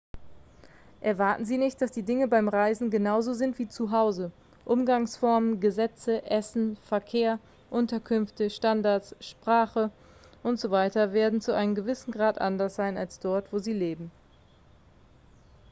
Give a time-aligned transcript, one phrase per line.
[1.01, 4.31] erwarten sie nicht dass die dinge beim reisen genau so sind wie zu hause
[4.65, 7.37] umgangsformen gesetze essen verkehr
[7.69, 9.91] unterkünfte standards spache
[10.41, 14.09] und so weiter werden zu einem gewissen grad anders sein als dort wo sie leben